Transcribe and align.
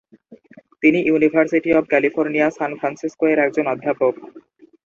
তিনি 0.83 0.99
University 1.01 1.69
of 1.73 1.85
California, 1.89 2.47
San 2.57 2.71
Francisco 2.79 3.25
এর 3.31 3.39
একজন 3.39 3.65
অধ্যাপক। 3.67 4.13